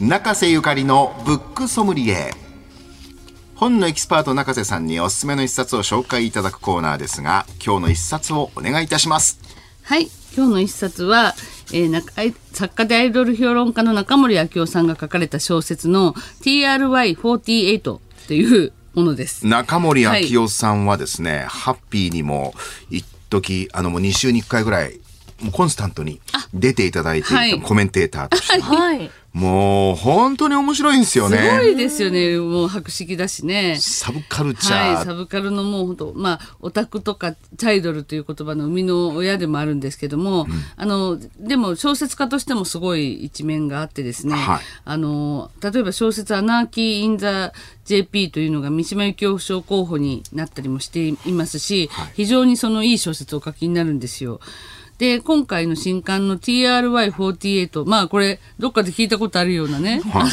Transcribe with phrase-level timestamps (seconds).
[0.00, 2.34] 中瀬ゆかりのブックソムリエ。
[3.54, 9.40] 本のエキスパート中瀬さんにおすすめの一冊を紹介いただくコーナーですが今日の一冊をお願いいたします。
[9.84, 10.10] はい。
[10.36, 11.34] 今日の一冊は、
[11.72, 12.12] えー、中
[12.52, 18.00] 作家でアイドル評論家の中森明夫さんが書かれた小説の TRY48 と
[18.34, 19.46] いうものです。
[19.46, 22.52] 中森明夫さんはですね、はい、ハッピーにも
[22.90, 25.00] 一時あのもう2週に1回ぐらい
[25.40, 26.20] もうコンスタントに
[26.54, 31.36] 出ていただいていたコメンテーターとして、はい、もう本当に面白いんですよね。
[31.36, 32.38] すごいですよね。
[32.38, 33.76] もう博識だしね。
[33.78, 34.94] サブカルチャー。
[34.94, 44.34] はい、サブカルのもう本当まあオタクとかチャイドルという言葉の生みの親でもあるんですけども、うん、あのでも小説家としてもすごい一面があってですね。
[44.34, 47.52] はい、あの例えば小説アナーキーインザ
[47.84, 54.40] JP というのが三島由紀夫賞候補になったりもしていますし、はい、非常にそのいい小説を書きになるんですよ。
[54.98, 60.26] で、今回の新刊の TRY48、まあこれ、どっかで聞いたことあるようなね、は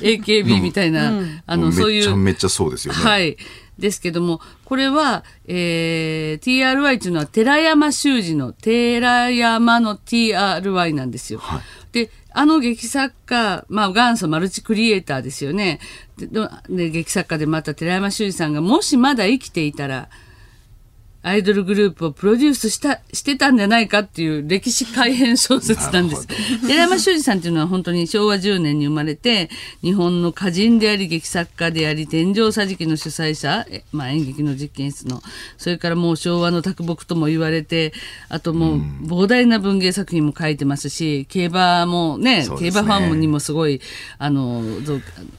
[0.00, 2.00] い、AKB みたいな、うん、あの、そういう。
[2.00, 3.00] めちゃめちゃそうですよね。
[3.00, 3.36] はい。
[3.78, 11.40] ですけども、これは、えー、TRY というのは寺山修司の寺山の TRY なんですよ。
[11.40, 11.60] はい、
[11.92, 15.80] で、あの劇作家、まあ元祖マルチクリエイターですよね。
[16.16, 16.28] で
[16.68, 20.08] で劇作家でまた寺山修司さんがもしまだ生きていたら、
[21.24, 26.26] アイドルグループをプロデュースしたしてたんじゃないかっていう歴史改変小説なんです。
[26.60, 29.48] 寺山修司さんっていうのは本当に昭和10年に生まれて
[29.80, 35.22] 日本の歌人であり劇作家であり天井桟敷の主催者、まあ、演劇の実験室の
[35.56, 37.94] それからもう昭和の卓木とも言われて
[38.28, 43.80] あともう膨大な文芸作品も書いてますし競馬もね、ね、競馬ファンにもすごい
[44.18, 44.62] あの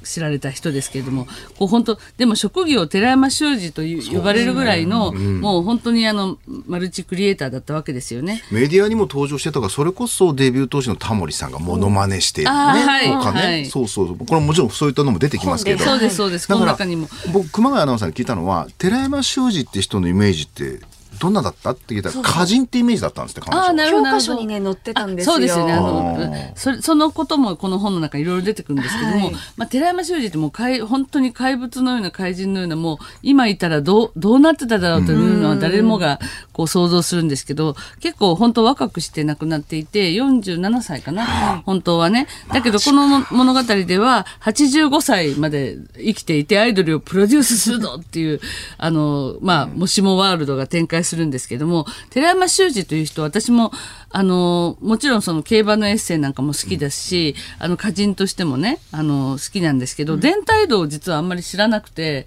[0.04, 1.28] 知られた人ですけれども
[1.60, 5.26] こう本当でも職業寺山修司と呼ばれるぐらいの、ね。
[5.26, 6.38] うん、もう本当にあの
[6.68, 8.44] マルチクリエイターだったわけですよね。
[8.52, 15.84] メディアにも登場してたからそれこそデビュー当時のタモリさんがモノマネしてね、はい、とかね、はい、そうそうこれもちろんそういったのも出てきますけど。
[15.84, 16.48] そうですそうです。
[16.48, 17.08] この中にも。
[17.32, 20.80] 僕熊谷アナウンサーに聞いたのは寺山修司って人のイメージって
[21.20, 21.72] どんなだった？
[21.72, 25.74] って聞いたら歌人ってイメージだったんですねあなるほど教科書にね載ってたんですそうですよね。
[25.74, 36.20] あのそそのこともこの本の中いろいろ出てくるんですけども、はい、まあ、寺山修司ってもう怪本当に怪物のような怪人のようなもう今いたらどうどうなってただろうというのは誰もが
[36.54, 42.28] こう想像するんですけど結構本当若くして亡くなっていて47歳かな、はい、本当はね。
[42.54, 48.40] だけどこの物語では85歳まで生きていてアイドルをプロデュースするぞっていう
[48.78, 53.72] あのまあもしもワールドが展開するんですけども、寺山修司という人、私も、
[54.10, 62.26] あの、もちろんその競馬のエッセイなんかも好きですし、うん、あの、歌人としてもね、あの、好きなんですけど、うん、伝体道を実はあんまり知らなくて、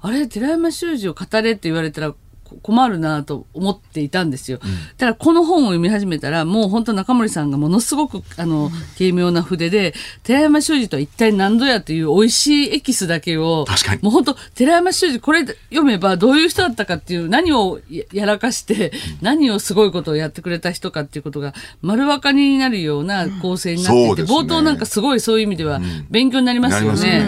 [0.00, 2.14] あれ、寺山修司を語れって言われたら、
[2.62, 4.58] 困るなと思っていたんですよ。
[4.62, 13.66] うん、ただこの本を読み始めたらもう本当中森さんがものすごくあの、軽妙な筆で寺山修司とは一体何度やという美味しいエキスだけを
[14.02, 17.80] もう本当寺山修司これ読めばどういう人だったかっていう何を
[18.12, 27.26] やらかして、何をすごいことをやってくれた人かっていうことが丸分かりになるような構成になっていて、うんね、冒頭なんかすごいそういう意味では勉強になりますよね。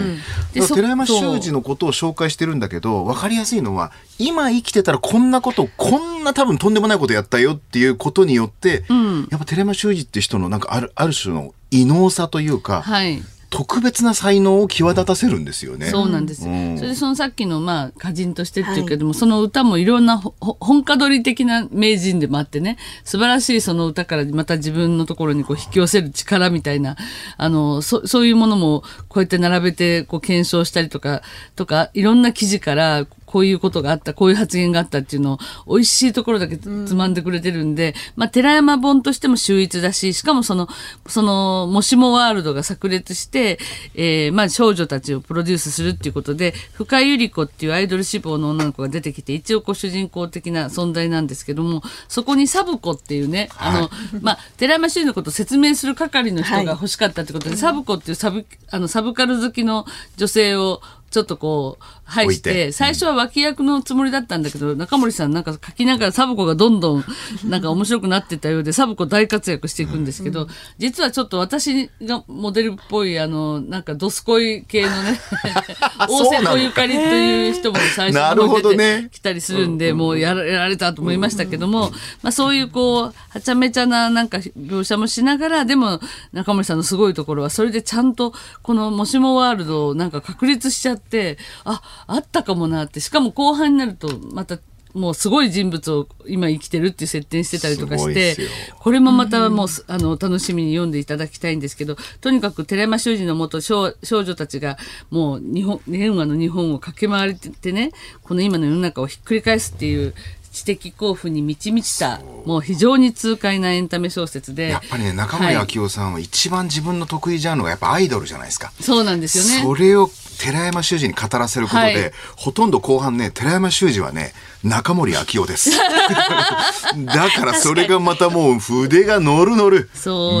[0.55, 15.87] うん、寺山修司のことを紹介してるんだけど分かりやすいのは今生きてたらこんなことこんな多分とんでもないことやったよっていうことによって、うん、やっぱ寺山修司って人のなんかあるある種の異能さというか、はい、特別な才能を際立たせるんですよね。
[15.87, 16.47] そうなんです。
[16.47, 26.97] うん、それでそのさっきのまあ歌人としてっていうけども、はい、その歌もいろんな本家取り的な名人でもあってね、素晴らしいその歌からまた自分のところにこう引き寄せる力みたいな、
[27.37, 31.21] あの、そそういうものもこうやって並べてこう検証したりとか、
[31.55, 35.33] とか、いろんな記事からこういうことがあった、こういう発言があったっていうの
[35.67, 40.67] を、美味しいところだけつまんでくれてるんで、うん、まあ、寺山本としても秀逸だし、しかもその、
[41.05, 43.59] その、もしもワールドが炸裂して、
[43.93, 53.89] えー、まあ、少女たちをプロデュースするっていうことで、深井百合子っていうアイドル志望の女の子が出てきて、一応こう主人公的な存在なんですけども、そこにサブ子っていうね、あの、はい、
[54.19, 59.85] まあ、寺山修のことを説明する係の人が欲しかったってことで、はい、サブ子っていうサブ、あの、サブカル好きの
[60.15, 67.05] 女性を、ちょっとこう、入して、最初は脇役のつもりだったんだけど、中森さんなんか書きながらサブ子がどんどん
[67.45, 75.19] なんか面白くなってたようで、サブ子大活躍していくんですけど、実はちょっと私がモデルっぽい、あの、なんかドスコイ系のね、
[76.07, 85.99] 大瀬戸ゆかりという人も最初に出てきたりするんで、もうやられたと思いましたけども、まあそういうこう、はちゃめちゃななんか描写もしながら、でも
[86.33, 92.99] 中森さんのすごいところは、それでちゃんとこのもしもワールドをなんか確立しちゃって、あ、あったかもなって。
[92.99, 94.59] しかも後半になるとまた
[94.93, 98.35] もうすごい人物を今生きてるっていう設定にしてたりとかして
[98.79, 104.77] これもまたもう、あの楽しみに読んでいただきたいんですけどとにかく寺山修司のもと少少女たちが
[105.11, 107.91] もう日本令和の日本を駆け回ってね
[108.23, 110.13] この今の世の中をひっくり返すっていう
[110.51, 118.71] 知的興奮に満ち満ちたもう非常に痛快なエンタメ小説でやっぱりね中森明夫さんは一番自分の得意ジャンルがやっぱアイドルじゃないですか。
[118.79, 119.63] そうなんですよね。
[119.63, 120.09] それを
[120.47, 122.11] 寺山修司に語らせることで、はい。
[122.37, 124.31] ほとんど後半ね寺山修司はね
[124.63, 125.71] 中森明夫です。
[125.77, 129.89] だからそれがまたもう筆が乗る乗る。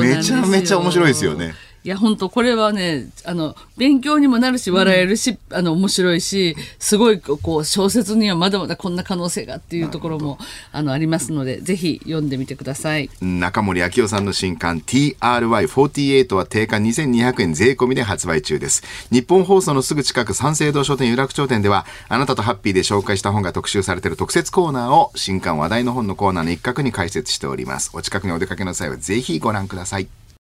[0.01, 1.55] めちゃめちゃ面白いですよね
[1.87, 10.37] いや本当これはねあの勉強にもなるし笑えるし、あの面白いしすごいこう小説にはまだまだこんな可能性がっていうところも
[10.73, 13.09] あのありますのでぜひ読んでみてください。
[13.21, 18.83] 中森明夫さんの新刊 TRY48 は定価2200円税込みで発売中です。
[19.09, 27.91] 日本放送のすぐ近く三省堂書店有楽町店ではあなたとハッピーで紹介した本が特集されている特設コーナーを新刊話題の本のコーナーの一角に開設しております。
[27.93, 30.09] お近くにお出かけの際はぜひご覧ください